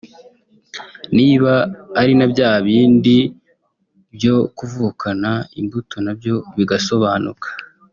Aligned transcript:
niba 1.17 1.53
ari 1.99 2.13
na 2.19 2.25
bya 2.31 2.49
bindi 2.65 3.17
byo 4.15 4.37
kuvukana 4.57 5.29
imbuto 5.59 5.95
nabyo 6.05 6.35
bigasobanuka 6.57 7.47